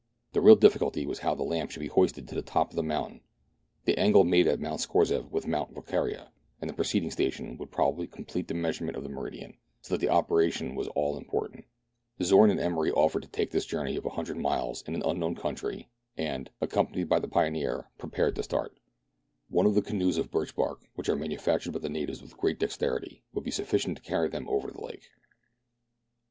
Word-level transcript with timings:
The 0.33 0.41
real 0.41 0.55
difficulty 0.55 1.05
was 1.05 1.19
how 1.19 1.35
the 1.35 1.43
lamp 1.43 1.69
should 1.69 1.79
be 1.81 1.85
hoisted 1.85 2.27
to 2.27 2.33
the 2.33 2.41
top 2.41 2.71
of 2.71 2.75
the 2.75 2.81
moun 2.81 3.11
tain. 3.11 3.21
The 3.85 3.99
angle 3.99 4.23
made 4.23 4.47
at 4.47 4.59
Mount 4.59 4.79
Scorzef 4.81 5.29
with 5.29 5.45
Mount 5.45 5.75
Volquiria 5.75 6.31
and 6.59 6.67
the 6.67 6.73
preceding 6.73 7.11
station 7.11 7.55
would 7.59 7.69
probably 7.69 8.07
complete 8.07 8.47
the 8.47 8.55
measurement 8.55 8.97
of 8.97 9.03
the 9.03 9.09
meridian, 9.11 9.57
so 9.79 9.93
that 9.93 10.01
the 10.01 10.09
operation 10.09 10.73
was 10.73 10.87
all 10.95 11.17
important, 11.19 11.65
Zorn 12.23 12.49
and 12.49 12.59
Emery 12.59 12.89
offered 12.89 13.21
to 13.21 13.29
take 13.29 13.51
this 13.51 13.67
journey 13.67 13.95
of 13.95 14.03
a 14.03 14.09
hundred 14.17 14.37
miles 14.37 14.81
in 14.87 14.95
an 14.95 15.03
unknown 15.05 15.35
country, 15.35 15.87
and, 16.17 16.49
accompanied 16.61 17.07
by 17.07 17.19
the 17.19 17.27
pioneer, 17.27 17.91
prepared 17.99 18.35
to 18.37 18.41
start 18.41 18.79
One 19.49 19.67
of 19.67 19.75
the 19.75 19.83
canoes 19.83 20.17
of 20.17 20.31
birch 20.31 20.55
bark, 20.55 20.79
which 20.95 21.09
are 21.09 21.15
manufactured 21.15 21.73
by 21.73 21.79
the 21.79 21.89
natives 21.89 22.23
with 22.23 22.35
great 22.37 22.57
dexterity, 22.57 23.21
would 23.35 23.43
be 23.43 23.51
sufficient 23.51 23.97
to 23.97 24.03
carry 24.03 24.29
them 24.29 24.49
over 24.49 24.71
the 24.71 24.81
lake. 24.81 25.11